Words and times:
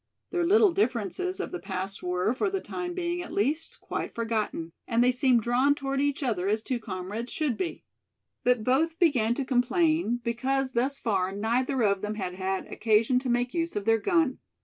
Their 0.31 0.47
little 0.47 0.71
differences 0.73 1.39
of 1.39 1.51
the 1.51 1.59
past 1.59 2.01
were, 2.01 2.33
for 2.33 2.49
the 2.49 2.59
time 2.59 2.95
being 2.95 3.21
at 3.21 3.31
least, 3.31 3.79
quite 3.79 4.15
forgotten; 4.15 4.71
and 4.87 5.03
they 5.03 5.11
seemed 5.11 5.41
drawn 5.43 5.75
toward 5.75 6.01
each 6.01 6.23
other 6.23 6.47
as 6.47 6.63
two 6.63 6.79
comrades 6.79 7.31
should 7.31 7.55
be. 7.55 7.83
But 8.43 8.63
both 8.63 8.97
began 8.97 9.35
to 9.35 9.45
complain 9.45 10.19
because 10.23 10.71
thus 10.71 10.97
far 10.97 11.31
neither 11.31 11.83
of 11.83 12.01
them 12.01 12.15
had 12.15 12.33
had 12.33 12.65
occasion 12.65 13.19
to 13.19 13.29
make 13.29 13.53
use 13.53 13.75
of 13.75 13.85
their 13.85 13.99
gun. 13.99 14.39